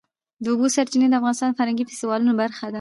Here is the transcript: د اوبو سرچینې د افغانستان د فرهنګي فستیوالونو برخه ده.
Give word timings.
د 0.43 0.45
اوبو 0.51 0.67
سرچینې 0.75 1.07
د 1.09 1.13
افغانستان 1.19 1.47
د 1.49 1.53
فرهنګي 1.59 1.83
فستیوالونو 1.87 2.33
برخه 2.41 2.63
ده. 2.67 2.69